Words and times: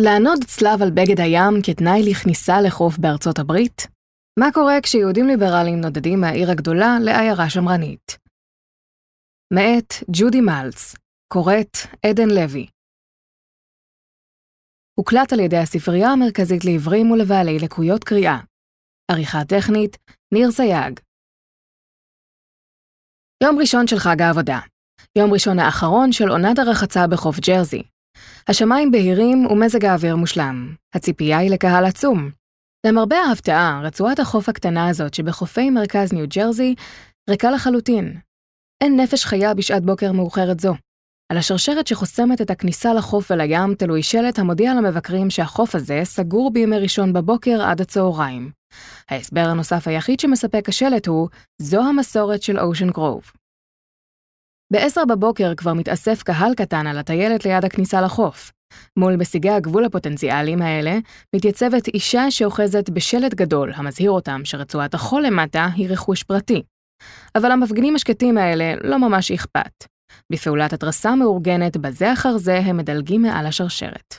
לענוד 0.00 0.44
צלב 0.44 0.82
על 0.82 0.90
בגד 0.90 1.20
הים 1.20 1.54
כתנאי 1.66 2.10
לכניסה 2.10 2.60
לחוף 2.66 2.98
בארצות 2.98 3.38
הברית? 3.38 3.86
מה 4.40 4.46
קורה 4.54 4.74
כשיהודים 4.82 5.26
ליברליים 5.26 5.80
נודדים 5.80 6.20
מהעיר 6.20 6.50
הגדולה 6.50 6.96
לעיירה 7.04 7.50
שמרנית? 7.50 8.18
מאת 9.52 9.90
ג'ודי 10.16 10.40
מלץ, 10.40 10.94
קוראת 11.32 11.76
עדן 12.06 12.28
לוי. 12.28 12.66
הוקלט 14.98 15.32
על 15.32 15.40
ידי 15.40 15.56
הספרייה 15.56 16.08
המרכזית 16.08 16.64
לעיוורים 16.64 17.10
ולבעלי 17.10 17.58
לקויות 17.64 18.04
קריאה. 18.04 18.38
עריכה 19.10 19.38
טכנית, 19.48 19.96
ניר 20.34 20.50
סייג. 20.50 21.00
יום 23.42 23.58
ראשון 23.60 23.86
של 23.86 23.96
חג 23.96 24.22
העבודה. 24.22 24.58
יום 25.18 25.32
ראשון 25.32 25.58
האחרון 25.58 26.12
של 26.12 26.28
עונת 26.28 26.58
הרחצה 26.58 27.06
בחוף 27.10 27.36
ג'רזי. 27.46 27.82
השמיים 28.48 28.90
בהירים 28.90 29.46
ומזג 29.46 29.84
האוויר 29.84 30.16
מושלם. 30.16 30.74
הציפייה 30.94 31.38
היא 31.38 31.50
לקהל 31.50 31.84
עצום. 31.84 32.30
למרבה 32.86 33.16
ההפתעה, 33.16 33.80
רצועת 33.84 34.18
החוף 34.18 34.48
הקטנה 34.48 34.88
הזאת 34.88 35.14
שבחופי 35.14 35.70
מרכז 35.70 36.12
ניו 36.12 36.26
ג'רזי 36.28 36.74
ריקה 37.30 37.50
לחלוטין. 37.50 38.16
אין 38.80 39.00
נפש 39.00 39.24
חיה 39.24 39.54
בשעת 39.54 39.84
בוקר 39.84 40.12
מאוחרת 40.12 40.60
זו. 40.60 40.74
על 41.32 41.38
השרשרת 41.38 41.86
שחוסמת 41.86 42.40
את 42.40 42.50
הכניסה 42.50 42.94
לחוף 42.94 43.30
ולים 43.30 43.74
תלוי 43.74 44.02
שלט 44.02 44.38
המודיע 44.38 44.74
למבקרים 44.74 45.30
שהחוף 45.30 45.74
הזה 45.74 46.00
סגור 46.04 46.50
בימי 46.52 46.78
ראשון 46.78 47.12
בבוקר 47.12 47.62
עד 47.62 47.80
הצהריים. 47.80 48.50
ההסבר 49.08 49.40
הנוסף 49.48 49.88
היחיד 49.88 50.20
שמספק 50.20 50.68
השלט 50.68 51.06
הוא, 51.06 51.28
זו 51.58 51.80
המסורת 51.80 52.42
של 52.42 52.58
אושן 52.58 52.90
גרוב. 52.90 53.22
ב-10 54.72 55.04
בבוקר 55.08 55.54
כבר 55.54 55.74
מתאסף 55.74 56.22
קהל 56.22 56.54
קטן 56.54 56.86
על 56.86 56.98
הטיילת 56.98 57.44
ליד 57.44 57.64
הכניסה 57.64 58.00
לחוף. 58.00 58.52
מול 58.96 59.16
משיגי 59.16 59.50
הגבול 59.50 59.84
הפוטנציאליים 59.84 60.62
האלה, 60.62 60.98
מתייצבת 61.36 61.88
אישה 61.88 62.30
שאוחזת 62.30 62.90
בשלט 62.90 63.34
גדול 63.34 63.72
המזהיר 63.76 64.10
אותם 64.10 64.40
שרצועת 64.44 64.94
החול 64.94 65.22
למטה 65.26 65.68
היא 65.74 65.88
רכוש 65.90 66.22
פרטי. 66.22 66.62
אבל 67.34 67.50
המפגינים 67.50 67.94
השקטים 67.94 68.38
האלה 68.38 68.74
לא 68.84 68.98
ממש 68.98 69.30
אכפת. 69.30 69.84
בפעולת 70.32 70.72
התרסה 70.72 71.14
מאורגנת, 71.14 71.76
בזה 71.76 72.12
אחר 72.12 72.38
זה 72.38 72.58
הם 72.58 72.76
מדלגים 72.76 73.22
מעל 73.22 73.46
השרשרת. 73.46 74.14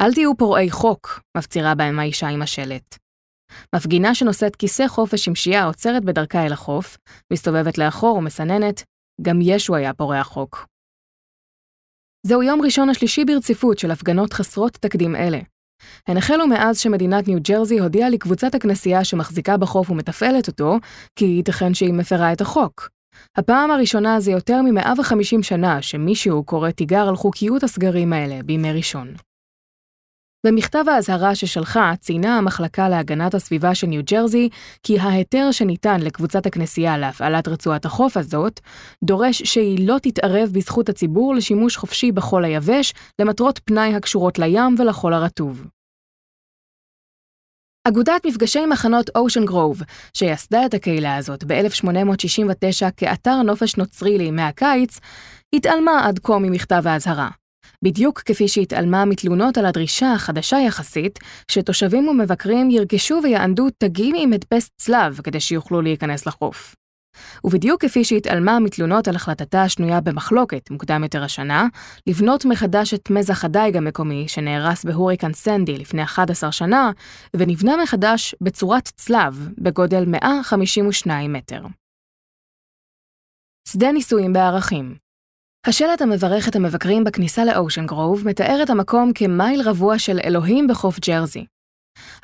אל 0.00 0.14
תהיו 0.14 0.36
פורעי 0.36 0.70
חוק, 0.70 1.20
מפצירה 1.36 1.74
בהם 1.74 1.98
האישה 1.98 2.28
עם 2.28 2.42
השלט. 2.42 2.98
מפגינה 3.74 4.14
שנושאת 4.14 4.56
כיסא 4.56 4.88
חופש 4.88 5.24
שמשייה 5.24 5.64
עוצרת 5.64 6.04
בדרכה 6.04 6.46
אל 6.46 6.52
החוף, 6.52 6.98
מסתובבת 7.32 7.78
לאחור 7.78 8.16
ומסננת, 8.16 8.84
גם 9.22 9.38
ישו 9.42 9.74
היה 9.74 9.94
פורע 9.94 10.22
חוק. 10.22 10.66
זהו 12.26 12.42
יום 12.42 12.62
ראשון 12.62 12.88
השלישי 12.88 13.24
ברציפות 13.24 13.78
של 13.78 13.90
הפגנות 13.90 14.32
חסרות 14.32 14.72
תקדים 14.72 15.16
אלה. 15.16 15.38
הן 16.08 16.16
החלו 16.16 16.46
מאז 16.46 16.78
שמדינת 16.78 17.28
ניו 17.28 17.38
ג'רזי 17.42 17.78
הודיעה 17.78 18.10
לקבוצת 18.10 18.54
הכנסייה 18.54 19.04
שמחזיקה 19.04 19.56
בחוף 19.56 19.90
ומתפעלת 19.90 20.48
אותו, 20.48 20.78
כי 21.16 21.24
ייתכן 21.24 21.74
שהיא 21.74 21.92
מפרה 21.92 22.32
את 22.32 22.40
החוק. 22.40 22.88
הפעם 23.36 23.70
הראשונה 23.70 24.20
זה 24.20 24.30
יותר 24.30 24.62
מ-150 24.62 25.42
שנה 25.42 25.82
שמישהו 25.82 26.44
קורא 26.44 26.70
תיגר 26.70 27.08
על 27.08 27.16
חוקיות 27.16 27.62
הסגרים 27.62 28.12
האלה 28.12 28.42
בימי 28.42 28.72
ראשון. 28.72 29.14
במכתב 30.46 30.84
האזהרה 30.88 31.34
ששלחה 31.34 31.92
ציינה 32.00 32.38
המחלקה 32.38 32.88
להגנת 32.88 33.34
הסביבה 33.34 33.74
של 33.74 33.86
ניו 33.86 34.02
ג'רזי 34.10 34.48
כי 34.82 34.98
ההיתר 34.98 35.48
שניתן 35.50 36.00
לקבוצת 36.00 36.46
הכנסייה 36.46 36.98
להפעלת 36.98 37.48
רצועת 37.48 37.84
החוף 37.84 38.16
הזאת 38.16 38.60
דורש 39.04 39.42
שהיא 39.42 39.88
לא 39.88 39.98
תתערב 40.02 40.50
בזכות 40.52 40.88
הציבור 40.88 41.34
לשימוש 41.34 41.76
חופשי 41.76 42.12
בחול 42.12 42.44
היבש 42.44 42.94
למטרות 43.18 43.60
פנאי 43.64 43.94
הקשורות 43.94 44.38
לים 44.38 44.74
ולחול 44.78 45.14
הרטוב. 45.14 45.66
אגודת 47.88 48.26
מפגשי 48.26 48.66
מחנות 48.66 49.10
אושן 49.16 49.44
גרוב, 49.44 49.82
שיסדה 50.14 50.66
את 50.66 50.74
הקהילה 50.74 51.16
הזאת 51.16 51.44
ב-1869 51.44 52.90
כאתר 52.96 53.42
נופש 53.42 53.76
נוצרי 53.76 54.18
לימי 54.18 54.42
הקיץ, 54.42 54.98
התעלמה 55.54 56.06
עד 56.06 56.18
כה 56.18 56.38
ממכתב 56.38 56.82
האזהרה. 56.86 57.41
בדיוק 57.84 58.20
כפי 58.20 58.48
שהתעלמה 58.48 59.04
מתלונות 59.04 59.58
על 59.58 59.66
הדרישה 59.66 60.12
החדשה 60.12 60.58
יחסית, 60.58 61.18
שתושבים 61.50 62.08
ומבקרים 62.08 62.70
ירכשו 62.70 63.20
ויענדו 63.22 63.66
תגים 63.78 64.16
עם 64.18 64.32
הדפס 64.32 64.70
צלב 64.76 65.20
כדי 65.24 65.40
שיוכלו 65.40 65.82
להיכנס 65.82 66.26
לחוף. 66.26 66.74
ובדיוק 67.44 67.84
כפי 67.84 68.04
שהתעלמה 68.04 68.58
מתלונות 68.58 69.08
על 69.08 69.16
החלטתה 69.16 69.62
השנויה 69.62 70.00
במחלוקת 70.00 70.70
מוקדם 70.70 71.02
יותר 71.02 71.24
השנה, 71.24 71.66
לבנות 72.06 72.44
מחדש 72.44 72.94
את 72.94 73.10
מזח 73.10 73.44
הדייג 73.44 73.76
המקומי 73.76 74.28
שנהרס 74.28 74.84
בהוריקן 74.84 75.32
סנדי 75.32 75.78
לפני 75.78 76.02
11 76.02 76.52
שנה, 76.52 76.90
ונבנה 77.36 77.76
מחדש 77.82 78.34
בצורת 78.40 78.84
צלב 78.84 79.48
בגודל 79.58 80.04
152 80.06 81.32
מטר. 81.32 81.62
שדה 83.68 83.92
ניסויים 83.92 84.32
בערכים 84.32 85.01
השלט 85.66 86.02
המברך 86.02 86.48
את 86.48 86.56
המבקרים 86.56 87.04
בכניסה 87.04 87.44
לאושן 87.44 87.86
גרוב 87.86 88.28
מתאר 88.28 88.62
את 88.62 88.70
המקום 88.70 89.12
כמייל 89.14 89.62
רבוע 89.68 89.98
של 89.98 90.18
אלוהים 90.24 90.66
בחוף 90.66 90.98
ג'רזי. 91.00 91.44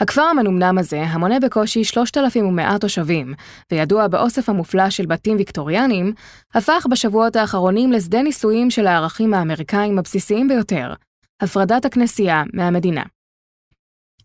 הכפר 0.00 0.22
המנומנם 0.22 0.78
הזה, 0.78 1.03
המונה 1.03 1.41
בקושי 1.41 1.84
3,100 1.84 2.78
תושבים, 2.78 3.34
וידוע 3.72 4.09
באוסף 4.09 4.49
המופלא 4.49 4.91
של 4.91 5.06
בתים 5.06 5.37
ויקטוריאנים, 5.37 6.12
הפך 6.54 6.87
בשבועות 6.91 7.37
האחרונים 7.37 7.93
לשדה 7.93 8.22
ניסויים 8.22 8.71
של 8.71 8.87
הערכים 8.87 9.34
האמריקאים 9.34 9.99
הבסיסיים 9.99 10.49
ביותר, 10.49 10.94
הפרדת 11.43 11.84
הכנסייה 11.84 12.43
מהמדינה. 12.53 13.03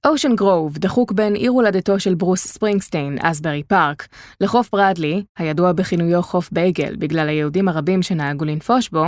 אושן 0.08 0.36
גרוב, 0.36 0.78
דחוק 0.78 1.12
בין 1.12 1.36
עיר 1.36 1.52
הולדתו 1.52 2.00
של 2.00 2.16
ברוס 2.16 2.48
ספרינגסטיין, 2.48 3.18
אסברי 3.22 3.64
פארק, 3.64 4.08
לחוף 4.42 4.70
ברדלי, 4.72 5.24
הידוע 5.38 5.72
בכינויו 5.72 6.22
חוף 6.22 6.50
בייגל 6.52 6.96
בגלל 6.96 7.30
היהודים 7.30 7.68
הרבים 7.68 8.02
שנהגו 8.02 8.46
לנפוש 8.46 8.90
בו, 8.90 9.06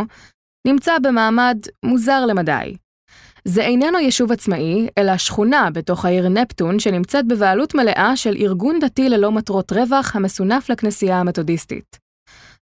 נמצא 0.67 0.99
במעמד 1.03 1.57
מוזר 1.85 2.25
למדי. 2.25 2.75
זה 3.45 3.61
איננו 3.61 3.99
יישוב 3.99 4.31
עצמאי, 4.31 4.87
אלא 4.97 5.17
שכונה 5.17 5.69
בתוך 5.73 6.05
העיר 6.05 6.29
נפטון 6.29 6.79
שנמצאת 6.79 7.27
בבעלות 7.27 7.75
מלאה 7.75 8.17
של 8.17 8.35
ארגון 8.39 8.79
דתי 8.79 9.09
ללא 9.09 9.31
מטרות 9.31 9.71
רווח 9.71 10.15
המסונף 10.15 10.69
לכנסייה 10.69 11.19
המתודיסטית. 11.19 11.97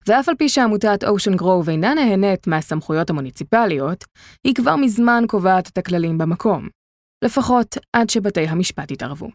ואף 0.08 0.30
על 0.30 0.36
פי 0.36 0.50
שעמותת 0.50 1.04
אושן 1.04 1.36
גרוב 1.36 1.70
אינה 1.70 1.94
נהנית 1.94 2.48
מהסמכויות 2.48 3.10
המוניציפליות, 3.10 4.06
היא 4.44 4.56
כבר 4.56 4.76
מזמן 4.76 5.24
קובעת 5.28 5.68
את 5.68 5.78
הכללים 5.78 6.18
במקום. 6.18 6.83
לפחות 7.24 7.78
עד 7.94 8.10
שבתי 8.10 8.48
המשפט 8.48 8.92
יתערבו. 8.92 9.30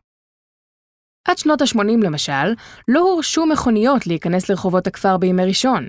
עד 1.29 1.39
שנות 1.39 1.61
ה-80 1.63 2.05
למשל, 2.05 2.55
לא 2.89 3.01
הורשו 3.01 3.47
מכוניות 3.47 4.07
להיכנס 4.07 4.49
לרחובות 4.49 4.87
הכפר 4.87 5.17
בימי 5.17 5.45
ראשון. 5.45 5.89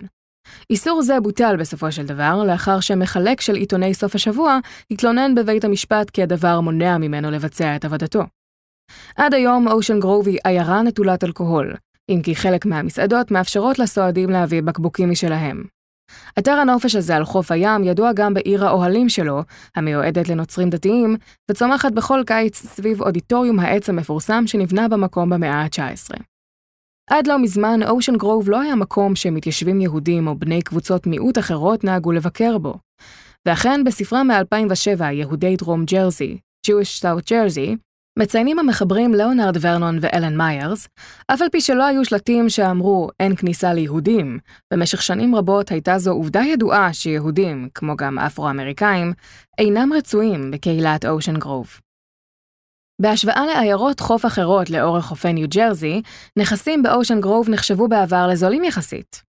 איסור 0.69 1.01
זה 1.01 1.19
בוטל 1.19 1.55
בסופו 1.59 1.91
של 1.91 2.05
דבר, 2.05 2.43
לאחר 2.47 2.79
שמחלק 2.79 3.41
של 3.41 3.55
עיתוני 3.55 3.93
סוף 3.93 4.15
השבוע 4.15 4.59
התלונן 4.91 5.35
בבית 5.35 5.63
המשפט 5.63 6.09
כי 6.09 6.23
הדבר 6.23 6.61
מונע 6.61 6.97
ממנו 6.97 7.31
לבצע 7.31 7.75
את 7.75 7.85
עבודתו. 7.85 8.23
עד 9.15 9.33
היום 9.33 9.67
אושן 9.67 9.99
גרוב 9.99 10.27
היא 10.27 10.39
עיירה 10.43 10.81
נטולת 10.81 11.23
אלכוהול, 11.23 11.75
אם 12.09 12.21
כי 12.23 12.35
חלק 12.35 12.65
מהמסעדות 12.65 13.31
מאפשרות 13.31 13.79
לסועדים 13.79 14.29
להביא 14.29 14.61
בקבוקים 14.61 15.09
משלהם. 15.09 15.63
אתר 16.39 16.51
הנופש 16.51 16.95
הזה 16.95 17.15
על 17.15 17.25
חוף 17.25 17.51
הים 17.51 17.83
ידוע 17.83 18.13
גם 18.13 18.33
בעיר 18.33 18.65
האוהלים 18.65 19.09
שלו, 19.09 19.43
המיועדת 19.75 20.29
לנוצרים 20.29 20.69
דתיים, 20.69 21.17
וצומחת 21.51 21.91
בכל 21.91 22.21
קיץ 22.25 22.55
סביב 22.55 23.01
אודיטוריום 23.01 23.59
העץ 23.59 23.89
המפורסם 23.89 24.43
שנבנה 24.47 24.87
במקום 24.87 25.29
במאה 25.29 25.61
ה-19. 25.61 26.19
עד 27.09 27.27
לא 27.27 27.39
מזמן 27.39 27.79
אושן 27.89 28.17
גרוב 28.17 28.49
לא 28.49 28.61
היה 28.61 28.75
מקום 28.75 29.15
שמתיישבים 29.15 29.81
יהודים 29.81 30.27
או 30.27 30.35
בני 30.35 30.61
קבוצות 30.61 31.07
מיעוט 31.07 31.37
אחרות 31.37 31.83
נהגו 31.83 32.11
לבקר 32.11 32.57
בו. 32.57 32.75
ואכן, 33.45 33.83
בספרה 33.83 34.23
מ-2007, 34.23 35.03
יהודי 35.03 35.55
דרום 35.55 35.85
ג'רזי, 35.85 36.37
Jewish 36.67 37.01
South 37.01 37.29
Jersey, 37.29 37.88
מציינים 38.19 38.59
המחברים 38.59 39.13
ליאונרד 39.13 39.57
ורנון 39.61 39.97
ואלן 40.01 40.37
מיירס, 40.37 40.87
אף 41.27 41.41
על 41.41 41.49
פי 41.49 41.61
שלא 41.61 41.83
היו 41.85 42.05
שלטים 42.05 42.49
שאמרו 42.49 43.09
אין 43.19 43.35
כניסה 43.35 43.73
ליהודים, 43.73 44.39
במשך 44.73 45.01
שנים 45.01 45.35
רבות 45.35 45.71
הייתה 45.71 45.97
זו 45.97 46.11
עובדה 46.11 46.41
ידועה 46.41 46.93
שיהודים, 46.93 47.69
כמו 47.75 47.95
גם 47.95 48.19
אפרו-אמריקאים, 48.19 49.13
אינם 49.57 49.93
רצויים 49.93 50.51
בקהילת 50.51 51.05
אושן 51.05 51.37
גרוב. 51.37 51.79
בהשוואה 53.01 53.45
לעיירות 53.45 53.99
חוף 53.99 54.25
אחרות 54.25 54.69
לאורך 54.69 55.05
חופי 55.05 55.33
ניו 55.33 55.47
ג'רזי, 55.49 56.01
נכסים 56.37 56.83
באושן 56.83 57.21
גרוב 57.21 57.49
נחשבו 57.49 57.87
בעבר 57.87 58.27
לזולים 58.27 58.63
יחסית. 58.63 59.28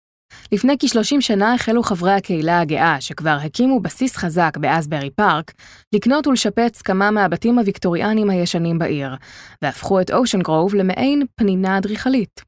לפני 0.53 0.77
כ-30 0.79 1.21
שנה 1.21 1.55
החלו 1.55 1.83
חברי 1.83 2.13
הקהילה 2.13 2.61
הגאה, 2.61 3.01
שכבר 3.01 3.39
הקימו 3.43 3.81
בסיס 3.81 4.17
חזק 4.17 4.57
באסברי 4.57 5.11
פארק, 5.11 5.53
לקנות 5.95 6.27
ולשפץ 6.27 6.83
כמה 6.83 7.11
מהבתים 7.11 7.59
הוויקטוריאנים 7.59 8.31
הישנים 8.31 8.79
בעיר, 8.79 9.15
והפכו 9.63 10.01
את 10.01 10.11
אושן 10.11 10.43
גרוב 10.43 10.75
למעין 10.75 11.23
פנינה 11.37 11.79
אדריכלית. 11.79 12.41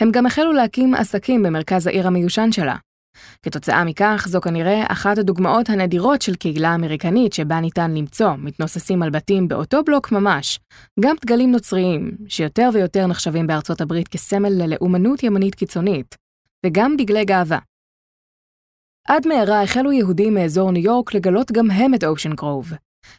הם 0.00 0.10
גם 0.10 0.26
החלו 0.26 0.52
להקים 0.52 0.94
עסקים 0.94 1.42
במרכז 1.42 1.86
העיר 1.86 2.06
המיושן 2.06 2.52
שלה. 2.52 2.76
כתוצאה 3.42 3.84
מכך, 3.84 4.26
זו 4.28 4.40
כנראה 4.40 4.84
אחת 4.88 5.18
הדוגמאות 5.18 5.70
הנדירות 5.70 6.22
של 6.22 6.34
קהילה 6.34 6.74
אמריקנית 6.74 7.32
שבה 7.32 7.60
ניתן 7.60 7.94
למצוא, 7.94 8.30
מתנוססים 8.38 9.02
על 9.02 9.10
בתים 9.10 9.48
באותו 9.48 9.84
בלוק 9.84 10.12
ממש, 10.12 10.58
גם 11.00 11.16
דגלים 11.24 11.52
נוצריים, 11.52 12.10
שיותר 12.28 12.70
ויותר 12.72 13.06
נחשבים 13.06 13.46
בארצות 13.46 13.80
הברית 13.80 14.08
כסמל 14.08 14.48
ללאומנות 14.48 15.22
ימנית 15.22 15.54
קיצונית, 15.54 16.25
וגם 16.66 16.94
דגלי 16.98 17.24
גאווה. 17.24 17.58
עד 19.08 19.26
מהרה 19.26 19.62
החלו 19.62 19.92
יהודים 19.92 20.34
מאזור 20.34 20.70
ניו 20.70 20.82
יורק 20.82 21.14
לגלות 21.14 21.52
גם 21.52 21.70
הם 21.70 21.94
את 21.94 22.04
אושן 22.04 22.32
גרוב. 22.32 22.72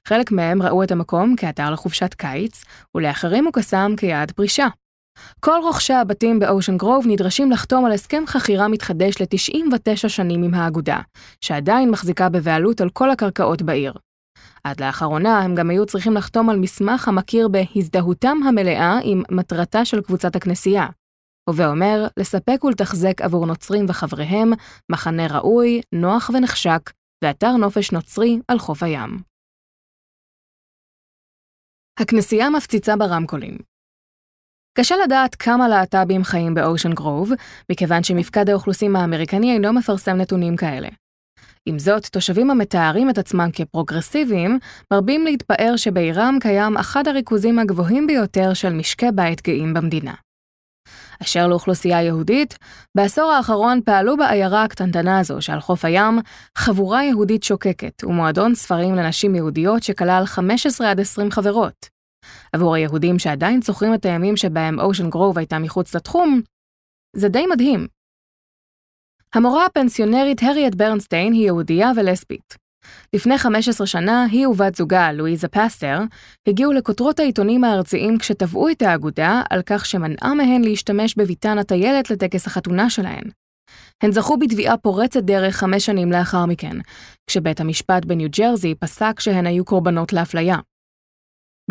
חלק 0.08 0.32
מהם 0.32 0.62
ראו 0.62 0.84
את 0.84 0.92
המקום 0.92 1.36
כאתר 1.36 1.72
לחופשת 1.72 2.14
קיץ, 2.14 2.64
ולאחרים 2.96 3.46
הוא 3.46 3.54
קסם 3.54 3.94
כיעד 3.98 4.32
פרישה. 4.32 4.68
כל 5.40 5.60
רוכשי 5.64 5.94
הבתים 5.94 6.40
באושן 6.40 6.78
גרוב 6.78 7.06
נדרשים 7.08 7.52
לחתום 7.52 7.86
על 7.86 7.92
הסכם 7.92 8.24
חכירה 8.28 8.68
מתחדש 8.68 9.22
ל-99 9.22 10.10
שנים 10.10 10.44
עם 10.44 10.54
האגודה, 10.54 11.00
שעדיין 11.42 11.92
מחזיקה 11.92 12.30
בבעלות 12.30 12.82
על 12.82 12.90
כל 12.90 13.12
הקרקעות 13.12 13.62
בעיר. 13.62 13.94
עד 14.64 14.82
לאחרונה 14.82 15.40
הם 15.40 15.56
גם 15.56 15.70
היו 15.70 15.86
צריכים 15.86 16.14
לחתום 16.14 16.50
על 16.50 16.58
מסמך 16.58 17.08
המכיר 17.08 17.48
בהזדהותם 17.48 18.38
המלאה 18.48 19.00
עם 19.04 19.24
מטרתה 19.32 19.86
של 19.86 20.02
קבוצת 20.02 20.36
הכנסייה. 20.36 20.88
הווה 21.50 21.68
אומר, 21.68 22.08
לספק 22.18 22.64
ולתחזק 22.64 23.22
עבור 23.22 23.46
נוצרים 23.46 23.86
וחבריהם 23.90 24.52
מחנה 24.92 25.28
ראוי, 25.28 25.82
נוח 25.94 26.30
ונחשק, 26.34 26.92
ואתר 27.24 27.52
נופש 27.52 27.92
נוצרי 27.92 28.40
על 28.48 28.60
חוף 28.60 28.84
הים. 28.84 29.18
הכנסייה 32.00 32.50
מפציצה 32.50 32.96
ברמקולים. 32.96 33.58
קשה 34.78 34.96
לדעת 35.04 35.36
כמה 35.36 35.68
להט"בים 35.68 36.24
חיים 36.24 36.54
באושן 36.54 36.94
גרוב, 36.94 37.32
מכיוון 37.72 38.04
שמפקד 38.04 38.50
האוכלוסין 38.50 38.96
האמריקני 38.96 39.54
אינו 39.54 39.74
מפרסם 39.74 40.18
נתונים 40.18 40.56
כאלה. 40.56 40.90
עם 41.66 41.80
זאת, 41.80 42.06
תושבים 42.06 42.52
המתארים 42.52 43.10
את 43.10 43.18
עצמם 43.18 43.50
כפרוגרסיביים, 43.54 44.60
מרבים 44.94 45.26
להתפאר 45.26 45.74
שבעירם 45.76 46.38
קיים 46.42 46.78
אחד 46.78 47.08
הריכוזים 47.08 47.60
הגבוהים 47.60 48.08
ביותר 48.08 48.54
של 48.54 48.74
משקי 48.74 49.12
בית 49.16 49.42
גאים 49.42 49.74
במדינה. 49.74 50.14
אשר 51.22 51.48
לאוכלוסייה 51.48 52.02
יהודית, 52.02 52.58
בעשור 52.96 53.32
האחרון 53.32 53.82
פעלו 53.86 54.18
בעיירה 54.18 54.64
הקטנטנה 54.64 55.20
הזו 55.20 55.42
שעל 55.42 55.60
חוף 55.60 55.86
הים 55.86 56.20
חבורה 56.58 57.04
יהודית 57.04 57.44
שוקקת 57.44 58.04
ומועדון 58.04 58.56
ספרים 58.56 58.96
לנשים 58.96 59.36
יהודיות 59.36 59.84
שכלל 59.84 60.24
15 60.26 60.92
עד 60.92 61.00
20 61.00 61.32
חברות. 61.32 61.90
עבור 62.54 62.76
היהודים 62.76 63.20
שעדיין 63.20 63.62
זוכרים 63.62 63.94
את 63.94 64.06
הימים 64.06 64.38
שבהם 64.38 64.80
אושן 64.80 65.10
גרוב 65.10 65.38
הייתה 65.38 65.60
מחוץ 65.60 65.96
לתחום, 65.96 66.42
זה 67.16 67.30
די 67.30 67.46
מדהים. 67.46 67.88
המורה 69.34 69.66
הפנסיונרית 69.66 70.44
הריאט 70.44 70.76
ברנסטיין 70.76 71.34
היא 71.34 71.46
יהודייה 71.46 71.92
ולסבית. 71.96 72.67
לפני 73.14 73.38
15 73.38 73.88
שנה, 73.88 74.26
היא 74.32 74.48
ובת 74.48 74.76
זוגה, 74.76 75.12
לואיזה 75.12 75.48
פסטר, 75.48 76.00
הגיעו 76.48 76.74
לכותרות 76.74 77.20
העיתונים 77.20 77.64
הארציים 77.64 78.18
כשתבעו 78.18 78.70
את 78.70 78.82
האגודה 78.82 79.42
על 79.50 79.62
כך 79.66 79.86
שמנעה 79.86 80.34
מהן 80.34 80.64
להשתמש 80.64 81.16
בביתן 81.16 81.58
הטיילת 81.58 82.10
לטקס 82.10 82.48
החתונה 82.48 82.90
שלהן. 82.90 83.24
הן 84.04 84.12
זכו 84.12 84.38
בתביעה 84.38 84.78
פורצת 84.78 85.24
דרך 85.24 85.56
חמש 85.56 85.86
שנים 85.86 86.12
לאחר 86.12 86.46
מכן, 86.46 86.78
כשבית 87.28 87.60
המשפט 87.60 88.06
בניו 88.06 88.30
ג'רזי 88.38 88.76
פסק 88.76 89.20
שהן 89.20 89.46
היו 89.46 89.66
קורבנות 89.66 90.14
לאפליה. 90.14 90.58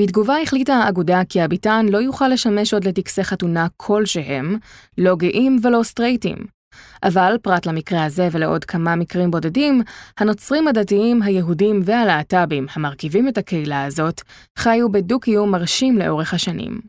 בתגובה 0.00 0.34
החליטה 0.42 0.74
האגודה 0.74 1.20
כי 1.28 1.40
הביתן 1.40 1.86
לא 1.88 1.98
יוכל 1.98 2.28
לשמש 2.28 2.74
עוד 2.74 2.84
לטקסי 2.84 3.24
חתונה 3.24 3.66
כלשהם, 3.76 4.56
לא 4.98 5.16
גאים 5.16 5.58
ולא 5.62 5.82
סטרייטים. 5.82 6.55
אבל 7.02 7.36
פרט 7.42 7.66
למקרה 7.66 8.04
הזה 8.04 8.28
ולעוד 8.32 8.64
כמה 8.64 8.96
מקרים 8.96 9.30
בודדים, 9.30 9.82
הנוצרים 10.18 10.68
הדתיים, 10.68 11.22
היהודים 11.22 11.80
והלהט"בים 11.84 12.66
המרכיבים 12.74 13.28
את 13.28 13.38
הקהילה 13.38 13.84
הזאת, 13.84 14.22
חיו 14.58 14.92
בדו-קיום 14.92 15.50
מרשים 15.50 15.98
לאורך 15.98 16.34
השנים. 16.34 16.80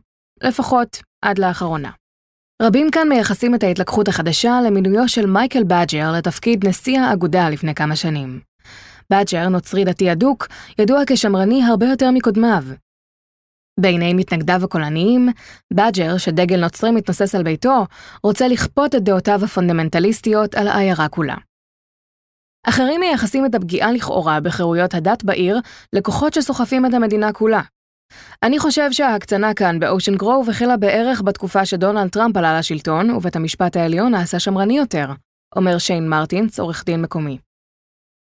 לפחות 0.42 1.02
עד 1.24 1.38
לאחרונה. 1.38 1.90
רבים 2.62 2.90
כאן 2.90 3.08
מייחסים 3.08 3.54
את 3.54 3.62
ההתלקחות 3.62 4.08
החדשה 4.08 4.60
למינויו 4.66 5.08
של 5.08 5.26
מייקל 5.26 5.64
בדג'ר 5.64 6.12
לתפקיד 6.12 6.68
נשיא 6.68 7.00
האגודה 7.00 7.48
לפני 7.48 7.74
כמה 7.74 7.96
שנים. 7.96 8.40
בדג'ר, 9.12 9.48
נוצרי 9.48 9.84
דתי 9.84 10.12
אדוק, 10.12 10.46
ידוע 10.78 11.02
כשמרני 11.06 11.64
הרבה 11.64 11.86
יותר 11.86 12.10
מקודמיו, 12.10 12.64
בעיני 13.78 14.14
מתנגדיו 14.14 14.64
הקולניים, 14.64 15.28
בדג'ר, 15.72 16.18
שדגל 16.18 16.60
נוצרי 16.60 16.90
מתנוסס 16.90 17.34
על 17.34 17.42
ביתו, 17.42 17.86
רוצה 18.24 18.48
לכפות 18.48 18.94
את 18.94 19.02
דעותיו 19.02 19.44
הפונדמנטליסטיות 19.44 20.54
על 20.54 20.68
העיירה 20.68 21.08
כולה. 21.08 21.34
אחרים 22.66 23.00
מייחסים 23.00 23.46
את 23.46 23.54
הפגיעה 23.54 23.92
לכאורה 23.92 24.40
בחירויות 24.40 24.94
הדת 24.94 25.24
בעיר 25.24 25.58
לכוחות 25.92 26.34
שסוחפים 26.34 26.86
את 26.86 26.94
המדינה 26.94 27.32
כולה. 27.32 27.60
אני 28.42 28.58
חושב 28.58 28.92
שההקצנה 28.92 29.54
כאן 29.54 29.80
באושן 29.80 30.16
גרוב 30.16 30.50
החלה 30.50 30.76
בערך 30.76 31.22
בתקופה 31.22 31.66
שדונלד 31.66 32.08
טראמפ 32.08 32.36
עלה 32.36 32.58
לשלטון, 32.58 33.10
ובית 33.10 33.36
המשפט 33.36 33.76
העליון 33.76 34.12
נעשה 34.12 34.38
שמרני 34.38 34.78
יותר, 34.78 35.06
אומר 35.56 35.78
שיין 35.78 36.08
מרטינס, 36.08 36.60
עורך 36.60 36.84
דין 36.84 37.02
מקומי. 37.02 37.38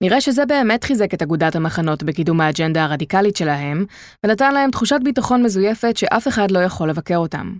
נראה 0.02 0.20
שזה 0.20 0.46
באמת 0.46 0.84
חיזק 0.84 1.14
את 1.14 1.22
אגודת 1.22 1.56
המחנות 1.56 2.02
בקידום 2.02 2.40
האג'נדה 2.40 2.84
הרדיקלית 2.84 3.36
שלהם, 3.36 3.84
ונתן 4.24 4.54
להם 4.54 4.70
תחושת 4.70 5.00
ביטחון 5.04 5.42
מזויפת 5.42 5.96
שאף 5.96 6.28
אחד 6.28 6.50
לא 6.50 6.58
יכול 6.58 6.90
לבקר 6.90 7.16
אותם. 7.16 7.54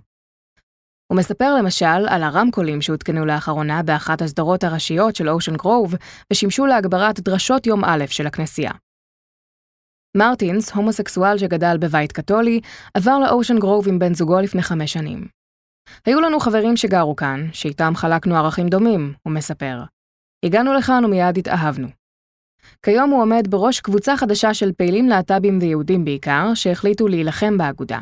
הוא 1.13 1.19
מספר 1.19 1.55
למשל 1.55 2.09
על 2.09 2.23
הרמקולים 2.23 2.83
שהותקנו 2.83 3.25
לאחרונה 3.25 3.83
באחת 3.83 4.23
הסדרות 4.23 4.65
הראשיות 4.65 5.17
של 5.17 5.29
אושן 5.29 5.57
גרוב, 5.57 5.95
ושימשו 6.33 6.67
להגברת 6.67 7.21
דרשות 7.21 7.67
יום 7.67 7.85
א' 7.85 8.05
של 8.09 8.27
הכנסייה. 8.27 8.73
מרטינס, 10.17 10.73
הומוסקסואל 10.73 11.39
שגדל 11.39 11.77
בבית 11.81 12.13
קתולי, 12.13 12.61
עבר 12.95 13.19
לאושן 13.19 13.59
גרוב 13.59 13.89
עם 13.89 13.99
בן 13.99 14.15
זוגו 14.15 14.41
לפני 14.41 14.63
חמש 14.63 14.93
שנים. 14.93 15.27
היו 16.07 16.21
לנו 16.21 16.41
חברים 16.41 16.77
שגרו 16.77 17.17
כאן, 17.17 17.49
שאיתם 17.53 17.93
חלקנו 17.97 18.37
ערכים 18.37 18.69
דומים, 18.69 19.15
הוא 19.23 19.33
מספר. 19.33 19.83
הגענו 20.45 20.75
לכאן 20.75 21.05
ומיד 21.05 21.39
התאהבנו. 21.39 22.02
כיום 22.83 23.11
הוא 23.11 23.23
עומד 23.23 23.47
בראש 23.51 23.81
קבוצה 23.81 24.17
חדשה 24.17 24.55
של 24.55 24.73
פעילים 24.73 25.09
להט"בים 25.09 25.59
ויהודים 25.63 26.05
בעיקר, 26.05 26.55
שהחליטו 26.55 27.09
להילחם 27.09 27.59
באגודה. 27.59 27.99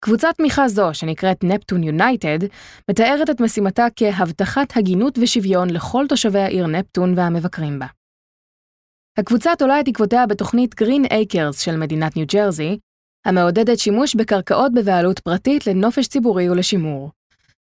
קבוצת 0.00 0.34
תמיכה 0.36 0.68
זו, 0.68 0.94
שנקראת 0.94 1.44
נפטון 1.44 1.82
יונייטד, 1.82 2.38
מתארת 2.90 3.30
את 3.30 3.40
משימתה 3.40 3.86
כהבטחת 3.96 4.76
הגינות 4.76 5.18
ושוויון 5.18 5.70
לכל 5.70 6.04
תושבי 6.08 6.38
העיר 6.38 6.66
נפטון 6.66 7.14
והמבקרים 7.16 7.78
בה. 7.78 7.86
הקבוצה 9.18 9.50
תולה 9.58 9.80
את 9.80 9.84
תקוותיה 9.84 10.26
בתוכנית 10.26 10.74
גרין 10.74 11.04
אייקרס 11.10 11.60
של 11.60 11.76
מדינת 11.76 12.16
ניו 12.16 12.26
ג'רזי, 12.26 12.78
המעודדת 13.26 13.78
שימוש 13.78 14.14
בקרקעות 14.14 14.74
בבעלות 14.74 15.18
פרטית 15.18 15.66
לנופש 15.66 16.08
ציבורי 16.08 16.50
ולשימור. 16.50 17.10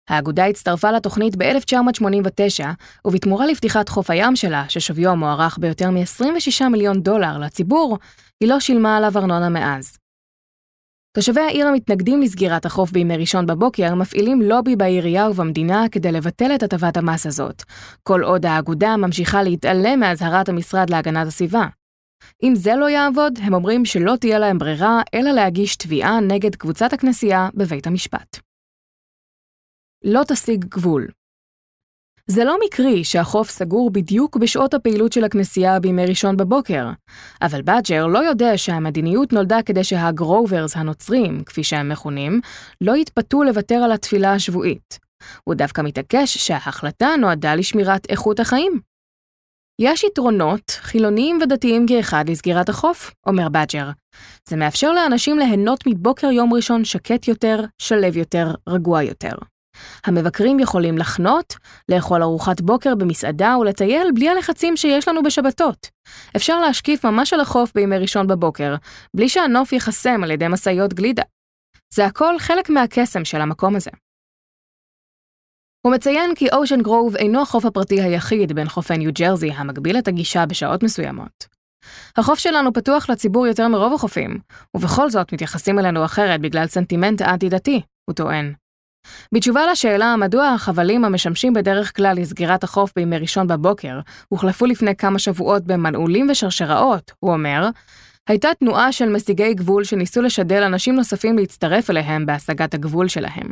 האגודה 0.09 0.45
הצטרפה 0.45 0.91
לתוכנית 0.91 1.35
ב-1989, 1.35 2.65
ובתמורה 3.05 3.45
לפתיחת 3.45 3.89
חוף 3.89 4.09
הים 4.09 4.35
שלה, 4.35 4.65
ששוויו 4.69 5.15
מוערך 5.15 5.57
ביותר 5.61 5.89
מ-26 5.89 6.69
מיליון 6.69 7.01
דולר 7.01 7.37
לציבור, 7.37 7.97
היא 8.41 8.49
לא 8.49 8.59
שילמה 8.59 8.97
עליו 8.97 9.17
ארנונה 9.17 9.49
מאז. 9.49 9.97
תושבי 11.15 11.41
העיר 11.41 11.67
המתנגדים 11.67 12.21
לסגירת 12.21 12.65
החוף 12.65 12.91
בימי 12.91 13.17
ראשון 13.17 13.45
בבוקר 13.45 13.95
מפעילים 13.95 14.41
לובי 14.41 14.75
בעירייה 14.75 15.29
ובמדינה 15.29 15.85
כדי 15.91 16.11
לבטל 16.11 16.55
את 16.55 16.63
הטבת 16.63 16.97
המס 16.97 17.25
הזאת, 17.25 17.63
כל 18.03 18.23
עוד 18.23 18.45
האגודה 18.45 18.97
ממשיכה 18.97 19.43
להתעלם 19.43 19.99
מאזהרת 19.99 20.49
המשרד 20.49 20.89
להגנת 20.89 21.27
הסביבה. 21.27 21.67
אם 22.43 22.55
זה 22.55 22.75
לא 22.75 22.89
יעבוד, 22.89 23.39
הם 23.41 23.53
אומרים 23.53 23.85
שלא 23.85 24.15
תהיה 24.19 24.39
להם 24.39 24.57
ברירה 24.57 25.01
אלא 25.13 25.31
להגיש 25.31 25.75
תביעה 25.75 26.19
נגד 26.19 26.55
קבוצת 26.55 26.93
הכנסייה 26.93 27.49
בבית 27.53 27.87
המשפט. 27.87 28.44
לא 30.05 30.21
תשיג 30.27 30.65
גבול. 30.65 31.07
זה 32.27 32.43
לא 32.43 32.57
מקרי 32.65 33.03
שהחוף 33.03 33.49
סגור 33.49 33.91
בדיוק 33.91 34.37
בשעות 34.37 34.73
הפעילות 34.73 35.13
של 35.13 35.23
הכנסייה 35.23 35.79
בימי 35.79 36.05
ראשון 36.05 36.37
בבוקר, 36.37 36.89
אבל 37.41 37.61
בדג'ר 37.61 38.07
לא 38.07 38.19
יודע 38.19 38.57
שהמדיניות 38.57 39.33
נולדה 39.33 39.61
כדי 39.65 39.83
שהגרוברס 39.83 40.77
הנוצרים, 40.77 41.43
כפי 41.43 41.63
שהם 41.63 41.89
מכונים, 41.89 42.41
לא 42.81 42.95
יתפתו 42.95 43.43
לוותר 43.43 43.75
על 43.75 43.91
התפילה 43.91 44.33
השבועית. 44.33 44.99
הוא 45.43 45.55
דווקא 45.55 45.81
מתעקש 45.81 46.37
שההחלטה 46.37 47.09
נועדה 47.19 47.55
לשמירת 47.55 48.09
איכות 48.09 48.39
החיים. 48.39 48.79
יש 49.81 50.03
יתרונות, 50.03 50.69
חילוניים 50.69 51.39
ודתיים 51.41 51.85
כאחד 51.87 52.25
לסגירת 52.29 52.69
החוף, 52.69 53.11
אומר 53.27 53.49
בדג'ר. 53.49 53.89
זה 54.49 54.55
מאפשר 54.55 54.91
לאנשים 54.91 55.39
ליהנות 55.39 55.83
מבוקר 55.87 56.27
יום 56.27 56.53
ראשון 56.53 56.85
שקט 56.85 57.27
יותר, 57.27 57.59
שלב 57.81 58.17
יותר, 58.17 58.53
רגוע 58.69 59.03
יותר. 59.03 59.35
המבקרים 60.05 60.59
יכולים 60.59 60.97
לחנות, 60.97 61.55
לאכול 61.89 62.23
ארוחת 62.23 62.61
בוקר 62.61 62.95
במסעדה 62.95 63.57
ולטייל 63.59 64.07
בלי 64.15 64.29
הלחצים 64.29 64.77
שיש 64.77 65.07
לנו 65.07 65.23
בשבתות. 65.23 65.89
אפשר 66.35 66.59
להשקיף 66.59 67.05
ממש 67.05 67.33
על 67.33 67.39
החוף 67.39 67.71
בימי 67.75 67.97
ראשון 67.97 68.27
בבוקר, 68.27 68.75
בלי 69.15 69.29
שהנוף 69.29 69.73
ייחסם 69.73 70.23
על 70.23 70.31
ידי 70.31 70.47
משאיות 70.47 70.93
גלידה. 70.93 71.23
זה 71.93 72.05
הכל 72.05 72.39
חלק 72.39 72.69
מהקסם 72.69 73.25
של 73.25 73.41
המקום 73.41 73.75
הזה. 73.75 73.91
הוא 75.85 75.93
מציין 75.93 76.35
כי 76.35 76.47
אושן 76.53 76.81
גרוב 76.81 77.15
אינו 77.15 77.41
החוף 77.41 77.65
הפרטי 77.65 78.01
היחיד 78.01 78.53
בין 78.53 78.69
חופי 78.69 78.97
ניו 78.97 79.11
ג'רזי 79.13 79.51
המגביל 79.51 79.97
את 79.97 80.07
הגישה 80.07 80.45
בשעות 80.45 80.83
מסוימות. 80.83 81.55
החוף 82.17 82.39
שלנו 82.39 82.73
פתוח 82.73 83.09
לציבור 83.09 83.47
יותר 83.47 83.67
מרוב 83.67 83.93
החופים, 83.93 84.39
ובכל 84.75 85.09
זאת 85.09 85.33
מתייחסים 85.33 85.79
אלינו 85.79 86.05
אחרת 86.05 86.41
בגלל 86.41 86.67
סנטימנט 86.67 87.21
אנטי-דתי, 87.21 87.81
הוא 88.09 88.15
טוען. 88.15 88.53
בתשובה 89.31 89.71
לשאלה 89.71 90.15
מדוע 90.15 90.47
החבלים 90.47 91.05
המשמשים 91.05 91.53
בדרך 91.53 91.95
כלל 91.95 92.15
לסגירת 92.19 92.63
החוף 92.63 92.91
בימי 92.95 93.17
ראשון 93.17 93.47
בבוקר, 93.47 93.99
הוחלפו 94.29 94.65
לפני 94.65 94.95
כמה 94.95 95.19
שבועות 95.19 95.63
במנעולים 95.63 96.27
ושרשראות, 96.31 97.11
הוא 97.19 97.33
אומר, 97.33 97.69
הייתה 98.29 98.49
תנועה 98.59 98.91
של 98.91 99.09
משיגי 99.09 99.53
גבול 99.53 99.83
שניסו 99.83 100.21
לשדל 100.21 100.63
אנשים 100.63 100.95
נוספים 100.95 101.37
להצטרף 101.37 101.89
אליהם 101.89 102.25
בהשגת 102.25 102.73
הגבול 102.73 103.07
שלהם. 103.07 103.51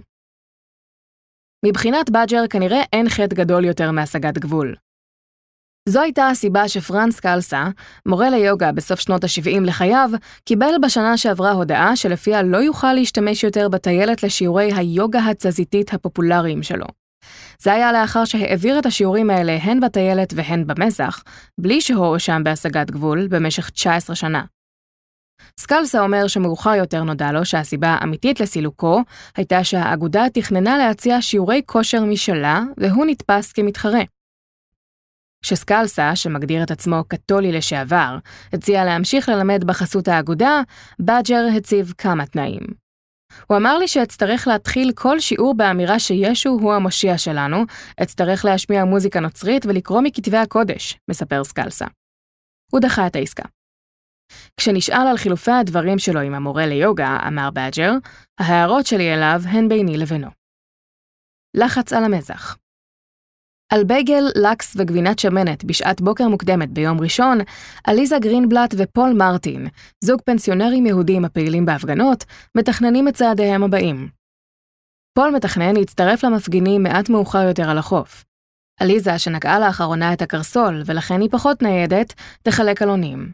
מבחינת 1.65 2.09
בדג'ר 2.09 2.47
כנראה 2.49 2.81
אין 2.93 3.09
חטא 3.09 3.35
גדול 3.35 3.65
יותר 3.65 3.91
מהשגת 3.91 4.37
גבול. 4.37 4.75
זו 5.89 6.01
הייתה 6.01 6.27
הסיבה 6.27 6.67
שפרנס 6.67 7.19
קלסה, 7.19 7.67
מורה 8.05 8.29
ליוגה 8.29 8.71
בסוף 8.71 8.99
שנות 8.99 9.23
ה-70 9.23 9.59
לחייו, 9.61 10.09
קיבל 10.45 10.71
בשנה 10.81 11.17
שעברה 11.17 11.51
הודעה 11.51 11.95
שלפיה 11.95 12.43
לא 12.43 12.57
יוכל 12.57 12.93
להשתמש 12.93 13.43
יותר 13.43 13.69
בטיילת 13.69 14.23
לשיעורי 14.23 14.71
היוגה 14.75 15.29
התזזיתית 15.29 15.93
הפופולריים 15.93 16.63
שלו. 16.63 16.85
זה 17.59 17.73
היה 17.73 17.91
לאחר 17.91 18.25
שהעביר 18.25 18.79
את 18.79 18.85
השיעורים 18.85 19.29
האלה 19.29 19.57
הן 19.61 19.79
בטיילת 19.79 20.33
והן 20.35 20.67
במזח, 20.67 21.23
בלי 21.57 21.81
שהוא 21.81 22.05
הואשם 22.05 22.41
בהשגת 22.43 22.91
גבול 22.91 23.27
במשך 23.27 23.69
19 23.69 24.15
שנה. 24.15 24.43
סקלסה 25.59 26.01
אומר 26.01 26.27
שמאוחר 26.27 26.75
יותר 26.75 27.03
נודע 27.03 27.31
לו 27.31 27.45
שהסיבה 27.45 27.87
האמיתית 27.87 28.39
לסילוקו 28.39 29.01
הייתה 29.37 29.63
שהאגודה 29.63 30.25
תכננה 30.33 30.77
להציע 30.77 31.21
שיעורי 31.21 31.61
כושר 31.65 32.03
משלה, 32.03 32.61
והוא 32.77 33.05
נתפס 33.05 33.51
כמתחרה. 33.51 34.01
כשסקלסה, 35.43 36.15
שמגדיר 36.15 36.63
את 36.63 36.71
עצמו 36.71 37.03
קתולי 37.07 37.51
לשעבר, 37.51 38.17
הציע 38.53 38.85
להמשיך 38.85 39.29
ללמד 39.29 39.63
בחסות 39.63 40.07
האגודה, 40.07 40.61
בדג'ר 40.99 41.45
הציב 41.57 41.93
כמה 41.97 42.25
תנאים. 42.25 42.63
הוא 43.47 43.57
אמר 43.57 43.77
לי 43.77 43.87
שאצטרך 43.87 44.47
להתחיל 44.47 44.91
כל 44.95 45.19
שיעור 45.19 45.53
באמירה 45.57 45.99
שישו 45.99 46.49
הוא 46.49 46.73
המושיע 46.73 47.17
שלנו, 47.17 47.63
אצטרך 48.03 48.45
להשמיע 48.45 48.85
מוזיקה 48.85 49.19
נוצרית 49.19 49.65
ולקרוא 49.65 50.01
מכתבי 50.01 50.37
הקודש, 50.37 50.99
מספר 51.09 51.43
סקלסה. 51.43 51.85
הוא 52.71 52.79
דחה 52.79 53.07
את 53.07 53.15
העסקה. 53.15 53.43
כשנשאל 54.57 55.07
על 55.09 55.17
חילופי 55.17 55.51
הדברים 55.51 55.99
שלו 55.99 56.19
עם 56.19 56.33
המורה 56.33 56.65
ליוגה, 56.65 57.17
אמר 57.27 57.49
בדג'ר, 57.53 57.91
ההערות 58.39 58.85
שלי 58.85 59.13
אליו 59.13 59.41
הן 59.45 59.69
ביני 59.69 59.97
לבינו. 59.97 60.27
לחץ 61.57 61.93
על 61.93 62.03
המזח 62.03 62.57
על 63.73 63.83
בייגל, 63.83 64.23
לקס 64.35 64.75
וגבינת 64.77 65.19
שמנת 65.19 65.63
בשעת 65.63 66.01
בוקר 66.01 66.27
מוקדמת 66.27 66.69
ביום 66.69 67.01
ראשון, 67.01 67.37
עליזה 67.83 68.19
גרינבלט 68.19 68.75
ופול 68.77 69.13
מרטין, 69.13 69.67
זוג 70.03 70.21
פנסיונרים 70.25 70.85
יהודים 70.85 71.25
הפעילים 71.25 71.65
בהפגנות, 71.65 72.23
מתכננים 72.57 73.07
את 73.07 73.13
צעדיהם 73.13 73.63
הבאים. 73.63 74.09
פול 75.17 75.31
מתכנן 75.35 75.75
להצטרף 75.75 76.23
למפגינים 76.23 76.83
מעט 76.83 77.09
מאוחר 77.09 77.41
יותר 77.41 77.69
על 77.69 77.77
החוף. 77.77 78.23
עליזה, 78.79 79.19
שנקעה 79.19 79.59
לאחרונה 79.59 80.13
את 80.13 80.21
הקרסול, 80.21 80.81
ולכן 80.85 81.21
היא 81.21 81.29
פחות 81.31 81.61
ניידת, 81.61 82.13
תחלק 82.43 82.81
עלונים. 82.81 83.31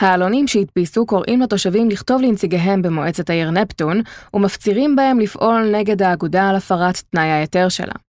העלונים 0.00 0.48
שהדפיסו 0.48 1.06
קוראים 1.06 1.40
לתושבים 1.40 1.90
לכתוב 1.90 2.22
לנציגיהם 2.22 2.82
במועצת 2.82 3.30
העיר 3.30 3.50
נפטון, 3.50 4.00
ומפצירים 4.34 4.96
בהם 4.96 5.20
לפעול 5.20 5.70
נגד 5.72 6.02
האגודה 6.02 6.48
על 6.48 6.56
הפרת 6.56 7.02
תנאי 7.10 7.30
ההיתר 7.30 7.68
שלה. 7.68 8.07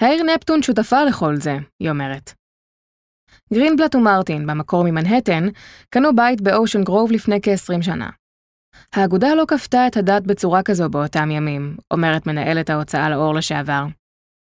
העיר 0.00 0.22
נפטון 0.22 0.62
שותפה 0.62 1.04
לכל 1.04 1.36
זה, 1.36 1.56
היא 1.80 1.90
אומרת. 1.90 2.32
גרינבלט 3.52 3.94
ומרטין, 3.94 4.46
במקור 4.46 4.84
ממנהטן, 4.84 5.48
קנו 5.90 6.16
בית 6.16 6.40
באושן 6.40 6.84
גרוב 6.84 7.12
לפני 7.12 7.38
כ-20 7.42 7.82
שנה. 7.82 8.10
האגודה 8.92 9.34
לא 9.34 9.44
כפתה 9.48 9.86
את 9.86 9.96
הדת 9.96 10.22
בצורה 10.22 10.62
כזו 10.62 10.88
באותם 10.88 11.30
ימים, 11.30 11.76
אומרת 11.90 12.26
מנהלת 12.26 12.70
ההוצאה 12.70 13.10
לאור 13.10 13.34
לשעבר. 13.34 13.84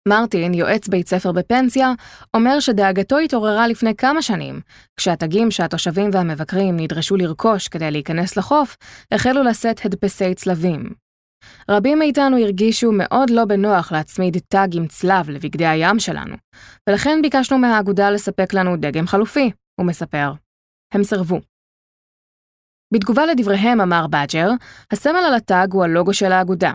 מרטין, 0.09 0.55
יועץ 0.55 0.89
בית 0.89 1.09
ספר 1.09 1.33
בפנסיה, 1.33 1.93
אומר 2.35 2.61
שדאגתו 2.61 3.19
התעוררה 3.19 3.69
לפני 3.69 3.95
כמה 3.95 4.23
שנים, 4.23 4.61
כשהתגים 4.97 5.51
שהתושבים 5.51 6.11
והמבקרים 6.13 6.77
נדרשו 6.77 7.17
לרכוש 7.17 7.69
כדי 7.69 7.91
להיכנס 7.91 8.37
לחוף, 8.37 8.77
החלו 9.13 9.43
לשאת 9.43 9.85
הדפסי 9.85 10.35
צלבים. 10.35 11.06
רבים 11.71 11.99
מאיתנו 11.99 12.39
הרגישו 12.39 12.93
מאוד 12.93 13.31
לא 13.31 13.45
בנוח 13.45 13.93
להצמיד 13.93 14.37
תג 14.49 14.69
עם 14.73 14.87
צלב 14.87 15.31
לבגדי 15.31 15.67
הים 15.67 15.99
שלנו, 15.99 16.37
ולכן 16.89 17.19
ביקשנו 17.23 17.59
מהאגודה 17.59 18.11
לספק 18.11 18.55
לנו 18.55 18.77
דגם 18.77 19.07
חלופי, 19.07 19.51
הוא 19.81 19.87
מספר. 19.87 20.33
הם 20.93 21.05
סרבו. 21.05 21.41
בתגובה 22.95 23.27
לדבריהם 23.27 23.81
אמר 23.81 24.07
בדג'ר, 24.07 24.51
הסמל 24.91 25.23
על 25.27 25.35
התג 25.35 25.69
הוא 25.73 25.85
הלוגו 25.85 26.15
של 26.15 26.33
האגודה, 26.33 26.73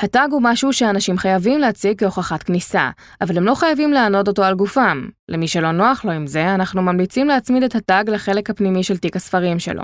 התג 0.00 0.28
הוא 0.30 0.42
משהו 0.42 0.72
שאנשים 0.72 1.18
חייבים 1.18 1.60
להציג 1.60 1.98
כהוכחת 1.98 2.42
כניסה, 2.42 2.90
אבל 3.20 3.36
הם 3.36 3.44
לא 3.44 3.54
חייבים 3.54 3.92
לענוד 3.92 4.28
אותו 4.28 4.44
על 4.44 4.54
גופם. 4.54 5.08
למי 5.28 5.48
שלא 5.48 5.72
נוח 5.72 6.04
לו 6.04 6.10
עם 6.12 6.26
זה, 6.26 6.54
אנחנו 6.54 6.82
ממליצים 6.82 7.28
להצמיד 7.28 7.62
את 7.62 7.74
התג 7.74 8.04
לחלק 8.06 8.50
הפנימי 8.50 8.84
של 8.84 8.96
תיק 8.96 9.16
הספרים 9.16 9.58
שלו. 9.58 9.82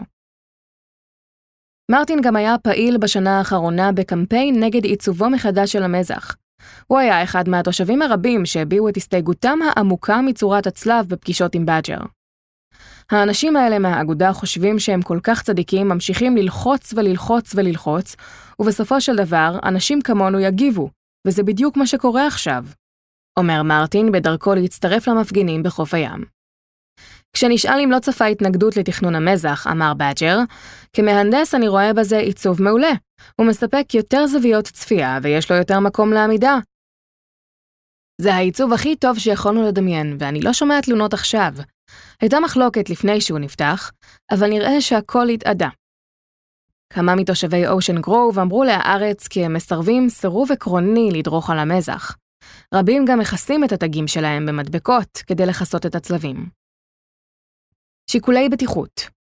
מרטין 1.91 2.21
גם 2.21 2.37
היה 2.37 2.59
פעיל 2.59 2.99
בשנה 2.99 3.39
האחרונה 3.39 3.93
בקמפיין 3.93 4.63
נגד 4.63 4.85
עיצובו 4.85 5.31
מחדש 5.31 5.73
של 5.73 5.83
המזח. 5.83 6.37
הוא 6.87 6.99
היה 6.99 7.23
אחד 7.23 7.49
מהתושבים 7.49 8.03
הרבים 8.03 8.47
שהביעו 8.47 8.89
את 8.89 8.97
הסתייגותם 8.97 9.59
העמוקה 9.63 10.21
מצורת 10.21 10.67
הצלב 10.67 11.07
בפגישות 11.09 11.55
עם 11.55 11.67
בדג'ר. 11.67 11.99
האנשים 13.11 13.57
האלה 13.57 13.79
מהאגודה 13.79 14.33
חושבים 14.33 14.79
שהם 14.79 15.03
כל 15.03 15.19
כך 15.23 15.43
צדיקים, 15.43 15.89
ממשיכים 15.89 16.37
ללחוץ 16.37 16.93
וללחוץ 16.97 17.55
וללחוץ, 17.55 18.17
ובסופו 18.59 19.01
של 19.01 19.17
דבר, 19.17 19.59
אנשים 19.65 20.01
כמונו 20.03 20.41
יגיבו, 20.41 20.91
וזה 21.27 21.43
בדיוק 21.43 21.77
מה 21.77 21.87
שקורה 21.87 22.27
עכשיו. 22.27 22.65
אומר 23.39 23.63
מרטין 23.63 24.13
בדרכו 24.13 24.55
להצטרף 24.55 25.09
למפגינים 25.09 25.63
בחוף 25.63 25.95
הים. 25.95 26.36
כשנשאל 27.37 27.81
אם 27.85 27.91
לא 27.91 27.99
צפה 27.99 28.25
התנגדות 28.25 28.77
לתכנון 28.77 29.15
המזח, 29.15 29.67
אמר 29.71 29.93
בדג'ר, 29.95 30.39
כמהנדס 30.93 31.55
אני 31.55 31.69
רואה 31.69 31.93
בזה 31.93 32.19
עיצוב 32.19 32.63
מעולה. 32.63 32.93
הוא 33.37 33.47
מספק 33.47 33.95
יותר 33.95 34.27
זוויות 34.27 34.65
צפייה 34.65 35.19
ויש 35.23 35.51
לו 35.51 35.57
יותר 35.57 35.81
מקום 35.81 36.13
לעמידה. 36.13 36.59
זה 38.21 38.35
העיצוב 38.35 38.73
הכי 38.73 38.97
טוב 38.97 39.19
שיכולנו 39.19 39.63
לדמיין, 39.69 40.17
ואני 40.21 40.41
לא 40.41 40.53
שומע 40.53 40.81
תלונות 40.81 41.15
עכשיו. 41.15 41.53
הייתה 42.21 42.41
מחלוקת 42.41 42.91
לפני 42.91 43.21
שהוא 43.21 43.39
נפתח, 43.39 43.91
אבל 44.31 44.49
נראה 44.49 44.81
שהכל 44.81 45.29
התאדה. 45.29 45.69
כמה 46.93 47.15
מתושבי 47.15 47.67
אושן 47.67 48.01
גרוב 48.01 48.39
אמרו 48.39 48.65
להארץ 48.65 49.29
כי 49.29 49.45
הם 49.45 49.55
מסרבים 49.55 50.09
סירוב 50.09 50.53
עקרוני 50.53 51.11
לדרוך 51.13 51.51
על 51.51 51.59
המזח. 51.59 52.17
רבים 52.75 53.05
גם 53.05 53.19
מכסים 53.19 53.65
את 53.65 53.73
התגים 53.73 54.09
שלהם 54.09 54.47
במדבקות 54.47 55.23
כדי 55.27 55.47
לכסות 55.47 55.87
את 55.87 55.95
הצלבים. 55.95 56.66
שיקולי 58.11 58.49
בטיחות 58.49 59.17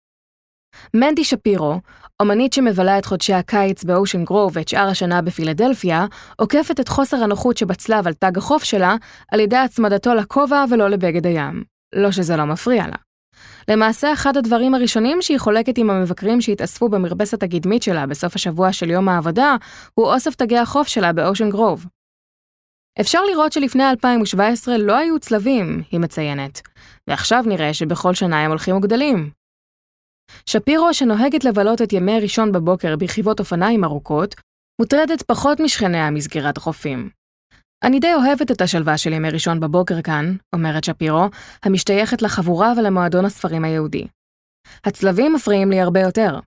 מנדי 0.95 1.25
שפירו, 1.25 1.81
אומנית 2.21 2.53
שמבלה 2.53 2.99
את 2.99 3.05
חודשי 3.05 3.33
הקיץ 3.33 3.85
באושן 3.85 4.25
גרוב 4.25 4.53
ואת 4.55 4.69
שאר 4.69 4.89
השנה 4.89 5.23
בפילדלפיה, 5.23 6.07
עוקפת 6.37 6.81
את 6.81 6.89
חוסר 6.89 7.17
הנוחות 7.17 7.57
שבצלב 7.57 8.07
על 8.07 8.13
תג 8.15 8.39
החוף 8.39 8.65
שלה 8.65 8.97
על 9.33 9.41
ידי 9.41 9.57
הצמדתו 9.57 10.15
לכובע 10.15 10.65
ולא 10.71 10.89
לבגד 10.89 11.27
הים. 11.27 11.65
לא 11.95 12.11
שזה 12.11 12.37
לא 12.37 12.45
מפריע 12.45 12.87
לה. 12.87 12.97
למעשה, 13.69 14.13
אחד 14.13 14.37
הדברים 14.37 14.75
הראשונים 14.75 15.23
שהיא 15.23 15.39
חולקת 15.39 15.79
עם 15.79 15.91
המבקרים 15.91 16.41
שהתאספו 16.41 16.89
במרפסת 16.89 17.43
הקדמית 17.43 17.83
שלה 17.83 18.07
בסוף 18.07 18.35
השבוע 18.35 18.73
של 18.73 18.91
יום 18.91 19.09
העבודה, 19.09 19.57
הוא 19.95 20.07
אוסף 20.07 20.35
תגי 20.35 20.59
החוף 20.59 20.89
שלה 20.89 21.13
באושן 21.13 21.51
גרוב. 21.51 21.87
אפשר 23.01 23.21
לראות 23.25 23.53
שלפני 23.53 23.91
2017 23.91 24.79
לא 24.79 24.97
היו 24.97 25.21
צלבים, 25.21 25.83
היא 25.91 26.01
מציינת, 26.01 26.61
ועכשיו 27.09 27.45
נראה 27.47 27.75
שבכל 27.75 28.15
שנה 28.15 28.45
הם 28.45 28.51
הולכים 28.51 28.77
וגדלים. 28.77 29.31
שפירו, 30.47 30.95
שנוהגת 30.95 31.45
לבלות 31.45 31.83
את 31.83 31.93
ימי 31.93 32.21
ראשון 32.21 32.53
בבוקר 32.53 32.97
ברכיבות 32.97 33.41
אופניים 33.41 33.85
ארוכות, 33.85 34.35
מוטרדת 34.81 35.23
פחות 35.23 35.61
משכניה 35.61 36.11
מסגירת 36.11 36.57
החופים. 36.57 37.11
אני 37.85 38.01
די 38.01 38.15
אוהבת 38.15 38.51
את 38.51 38.61
השלווה 38.61 38.99
של 38.99 39.13
ימי 39.13 39.31
ראשון 39.31 39.61
בבוקר 39.61 40.03
כאן, 40.03 40.37
אומרת 40.55 40.85
שפירו, 40.85 41.25
המשתייכת 41.63 42.23
לחבורה 42.23 42.73
ולמועדון 42.77 43.25
הספרים 43.25 43.65
היהודי. 43.65 44.07
הצלבים 44.85 45.33
מפריעים 45.33 45.71
לי 45.71 45.81
הרבה 45.81 46.01
יותר. 46.01 46.41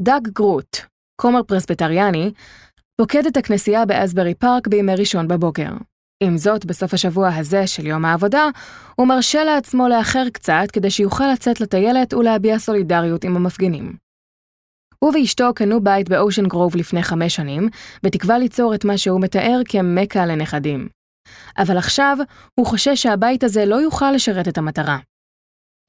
דאג 0.00 0.28
גרוט, 0.28 0.76
כומר 1.20 1.42
פרספטריאני, 1.42 2.32
פוקד 3.00 3.26
את 3.26 3.36
הכנסייה 3.36 3.86
באסברי 3.86 4.34
פארק 4.34 4.68
בימי 4.68 4.94
ראשון 4.94 5.28
בבוקר. 5.28 5.68
עם 6.22 6.38
זאת, 6.38 6.64
בסוף 6.64 6.94
השבוע 6.94 7.28
הזה 7.34 7.66
של 7.66 7.86
יום 7.86 8.04
העבודה, 8.04 8.48
הוא 8.96 9.08
מרשה 9.08 9.44
לעצמו 9.44 9.88
לאחר 9.88 10.24
קצת 10.32 10.66
כדי 10.72 10.90
שיוכל 10.90 11.24
לצאת 11.32 11.60
לטיילת 11.60 12.14
ולהביע 12.14 12.58
סולידריות 12.58 13.24
עם 13.24 13.36
המפגינים. 13.36 13.96
הוא 14.98 15.12
ואשתו 15.14 15.54
קנו 15.54 15.80
בית 15.80 16.08
באושן 16.08 16.46
גרוב 16.46 16.76
לפני 16.76 17.02
חמש 17.02 17.36
שנים, 17.36 17.68
בתקווה 18.02 18.38
ליצור 18.38 18.74
את 18.74 18.84
מה 18.84 18.98
שהוא 18.98 19.20
מתאר 19.20 19.60
כמחנה 19.68 20.26
לנכדים. 20.26 20.88
אבל 21.58 21.78
עכשיו 21.78 22.16
הוא 22.54 22.66
חושש 22.66 23.02
שהבית 23.02 23.44
הזה 23.44 23.64
לא 23.66 23.76
יוכל 23.76 24.12
לשרת 24.12 24.48
את 24.48 24.58
המטרה. 24.58 24.98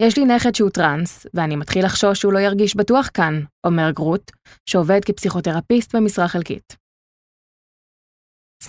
יש 0.01 0.17
לי 0.17 0.25
נכד 0.25 0.55
שהוא 0.55 0.69
טראנס, 0.69 1.27
ואני 1.33 1.55
מתחיל 1.55 1.85
לחשוש 1.85 2.19
שהוא 2.19 2.33
לא 2.33 2.39
ירגיש 2.39 2.75
בטוח 2.75 3.09
כאן, 3.13 3.41
אומר 3.63 3.91
גרוט, 3.91 4.31
שעובד 4.69 5.05
כפסיכותרפיסט 5.05 5.95
במשרה 5.95 6.27
חלקית. 6.27 6.84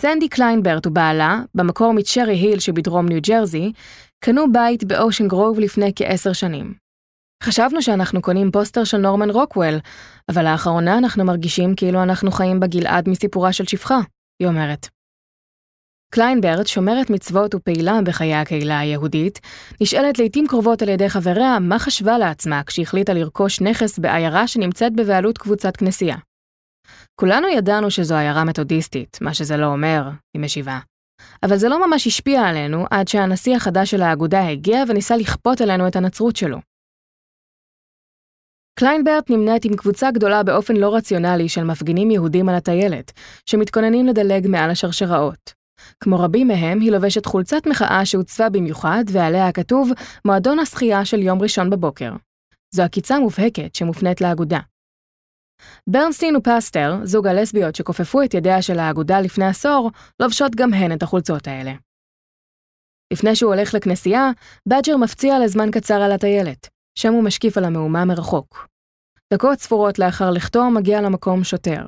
סנדי 0.00 0.28
קליינברט 0.28 0.86
ובעלה, 0.86 1.40
במקור 1.54 1.92
מצ'רי 1.92 2.34
היל 2.34 2.58
שבדרום 2.58 3.06
ניו 3.06 3.18
ג'רזי, 3.22 3.72
קנו 4.24 4.52
בית 4.52 4.84
באושן 4.84 5.28
גרוב 5.28 5.60
לפני 5.60 5.92
כעשר 5.96 6.32
שנים. 6.32 6.74
חשבנו 7.42 7.82
שאנחנו 7.82 8.22
קונים 8.22 8.50
פוסטר 8.50 8.84
של 8.84 8.96
נורמן 8.96 9.30
רוקוול, 9.30 9.78
אבל 10.28 10.44
לאחרונה 10.44 10.98
אנחנו 10.98 11.24
מרגישים 11.24 11.74
כאילו 11.74 12.02
אנחנו 12.02 12.30
חיים 12.30 12.60
בגלעד 12.60 13.08
מסיפורה 13.08 13.52
של 13.52 13.66
שפחה, 13.66 13.98
היא 14.40 14.48
אומרת. 14.48 14.88
קליינברט, 16.14 16.66
שומרת 16.66 17.10
מצוות 17.10 17.54
ופעילה 17.54 17.98
בחיי 18.04 18.34
הקהילה 18.34 18.78
היהודית, 18.78 19.40
נשאלת 19.80 20.18
לעיתים 20.18 20.46
קרובות 20.46 20.82
על 20.82 20.88
ידי 20.88 21.08
חבריה 21.08 21.58
מה 21.58 21.78
חשבה 21.78 22.18
לעצמה 22.18 22.62
כשהחליטה 22.66 23.12
לרכוש 23.14 23.60
נכס 23.60 23.98
בעיירה 23.98 24.48
שנמצאת 24.48 24.92
בבעלות 24.96 25.38
קבוצת 25.38 25.76
כנסייה. 25.76 26.16
כולנו 27.20 27.48
ידענו 27.48 27.90
שזו 27.90 28.14
עיירה 28.14 28.44
מתודיסטית, 28.44 29.18
מה 29.20 29.34
שזה 29.34 29.56
לא 29.56 29.66
אומר, 29.66 30.02
היא 30.34 30.42
משיבה. 30.42 30.78
אבל 31.42 31.56
זה 31.56 31.68
לא 31.68 31.86
ממש 31.86 32.06
השפיע 32.06 32.42
עלינו 32.42 32.86
עד 32.90 33.08
שהנשיא 33.08 33.56
החדש 33.56 33.90
של 33.90 34.02
האגודה 34.02 34.48
הגיע 34.48 34.84
וניסה 34.88 35.16
לכפות 35.16 35.60
עלינו 35.60 35.88
את 35.88 35.96
הנצרות 35.96 36.36
שלו. 36.36 36.58
קליינברט 38.78 39.30
נמנית 39.30 39.64
עם 39.64 39.76
קבוצה 39.76 40.10
גדולה 40.10 40.42
באופן 40.42 40.76
לא 40.76 40.94
רציונלי 40.94 41.48
של 41.48 41.64
מפגינים 41.64 42.10
יהודים 42.10 42.48
על 42.48 42.54
הטיילת, 42.54 43.12
שמתכוננים 43.46 44.06
לדלג 44.06 44.46
מעל 44.48 44.70
השרשראות. 44.70 45.52
כמו 46.00 46.20
רבים 46.20 46.48
מהם, 46.48 46.80
היא 46.80 46.92
לובשת 46.92 47.26
חולצת 47.26 47.66
מחאה 47.66 48.06
שהוצבה 48.06 48.48
במיוחד, 48.48 49.04
ועליה 49.12 49.52
כתוב 49.52 49.90
מועדון 50.24 50.58
השחייה 50.58 51.04
של 51.04 51.22
יום 51.22 51.42
ראשון 51.42 51.70
בבוקר. 51.70 52.12
זו 52.74 52.82
עקיצה 52.82 53.18
מובהקת 53.18 53.74
שמופנית 53.74 54.20
לאגודה. 54.20 54.60
ברנסטין 55.86 56.36
ופסטר, 56.36 56.96
זוג 57.02 57.26
הלסביות 57.26 57.74
שכופפו 57.74 58.22
את 58.22 58.34
ידיה 58.34 58.62
של 58.62 58.78
האגודה 58.78 59.20
לפני 59.20 59.46
עשור, 59.46 59.90
לובשות 60.20 60.54
גם 60.54 60.74
הן 60.74 60.92
את 60.92 61.02
החולצות 61.02 61.48
האלה. 61.48 61.72
לפני 63.12 63.36
שהוא 63.36 63.54
הולך 63.54 63.74
לכנסייה, 63.74 64.30
בדג'ר 64.66 64.96
מפציע 64.96 65.38
לזמן 65.38 65.70
קצר 65.70 65.94
על 65.94 66.12
הטיילת, 66.12 66.68
שם 66.98 67.12
הוא 67.12 67.24
משקיף 67.24 67.58
על 67.58 67.64
המהומה 67.64 68.04
מרחוק. 68.04 68.68
דקות 69.34 69.58
ספורות 69.58 69.98
לאחר 69.98 70.30
לכתו 70.30 70.70
מגיע 70.70 71.00
למקום 71.00 71.44
שוטר. 71.44 71.86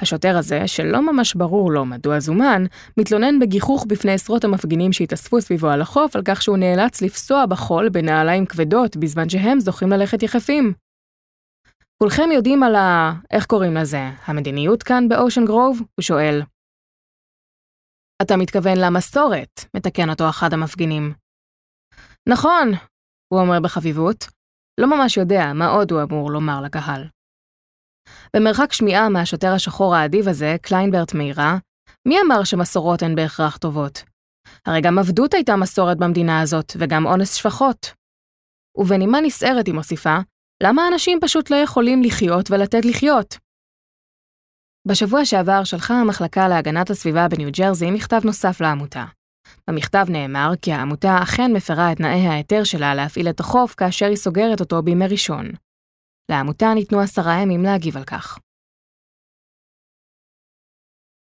השוטר 0.00 0.36
הזה, 0.36 0.66
שלא 0.66 1.12
ממש 1.12 1.34
ברור 1.34 1.72
לו 1.72 1.84
מדוע 1.84 2.20
זומן, 2.20 2.64
מתלונן 2.96 3.38
בגיחוך 3.38 3.84
בפני 3.88 4.12
עשרות 4.12 4.44
המפגינים 4.44 4.92
שהתאספו 4.92 5.40
סביבו 5.40 5.68
על 5.68 5.82
החוף 5.82 6.16
על 6.16 6.22
כך 6.24 6.42
שהוא 6.42 6.56
נאלץ 6.56 7.02
לפסוע 7.02 7.46
בחול 7.46 7.88
בנעליים 7.88 8.46
כבדות 8.46 8.96
בזמן 8.96 9.28
שהם 9.28 9.60
זוכים 9.60 9.90
ללכת 9.90 10.22
יחפים. 10.22 10.72
כולכם 12.02 12.28
יודעים 12.34 12.62
על 12.62 12.74
ה... 12.74 13.12
איך 13.30 13.46
קוראים 13.46 13.74
לזה? 13.74 14.00
המדיניות 14.24 14.82
כאן 14.82 15.08
באושן 15.08 15.44
גרוב? 15.44 15.78
הוא 15.78 16.02
שואל. 16.02 16.40
אתה 18.22 18.36
מתכוון 18.36 18.78
למסורת, 18.84 19.60
מתקן 19.76 20.10
אותו 20.10 20.28
אחד 20.28 20.52
המפגינים. 20.52 21.14
נכון, 22.28 22.68
הוא 23.32 23.40
אומר 23.40 23.60
בחביבות. 23.62 24.24
לא 24.80 24.86
ממש 24.86 25.16
יודע 25.16 25.52
מה 25.54 25.66
עוד 25.66 25.92
הוא 25.92 26.02
אמור 26.02 26.30
לומר 26.30 26.60
לקהל. 26.60 27.08
במרחק 28.36 28.72
שמיעה 28.72 29.08
מהשוטר 29.08 29.52
השחור 29.54 29.94
האדיב 29.94 30.28
הזה, 30.28 30.56
קליינברט 30.62 31.14
מאירה, 31.14 31.56
מי 32.08 32.16
אמר 32.26 32.44
שמסורות 32.44 33.02
הן 33.02 33.14
בהכרח 33.14 33.56
טובות? 33.56 34.02
הרי 34.66 34.80
גם 34.80 34.98
עבדות 34.98 35.34
הייתה 35.34 35.56
מסורת 35.56 35.98
במדינה 35.98 36.40
הזאת, 36.40 36.72
וגם 36.78 37.06
אונס 37.06 37.34
שפחות. 37.34 37.94
ובנימה 38.76 39.20
נסערת 39.20 39.66
היא 39.66 39.74
מוסיפה, 39.74 40.16
למה 40.62 40.88
אנשים 40.92 41.18
פשוט 41.22 41.50
לא 41.50 41.56
יכולים 41.56 42.02
לחיות 42.02 42.50
ולתת 42.50 42.84
לחיות? 42.84 43.38
בשבוע 44.88 45.24
שעבר 45.24 45.64
שלחה 45.64 45.94
המחלקה 45.94 46.48
להגנת 46.48 46.90
הסביבה 46.90 47.28
בניו 47.28 47.48
ג'רזי 47.52 47.90
מכתב 47.90 48.20
נוסף 48.24 48.60
לעמותה. 48.60 49.04
במכתב 49.70 50.06
נאמר 50.08 50.50
כי 50.62 50.72
העמותה 50.72 51.18
אכן 51.22 51.52
מפרה 51.52 51.92
את 51.92 51.96
תנאי 51.96 52.26
ההיתר 52.26 52.64
שלה 52.64 52.94
להפעיל 52.94 53.28
את 53.28 53.40
החוף 53.40 53.74
כאשר 53.74 54.06
היא 54.06 54.16
סוגרת 54.16 54.60
אותו 54.60 54.82
בימי 54.82 55.06
ראשון. 55.06 55.46
לעמותה 56.30 56.74
ניתנו 56.74 57.00
עשרה 57.00 57.42
ימים 57.42 57.62
להגיב 57.62 57.96
על 57.96 58.04
כך. 58.04 58.38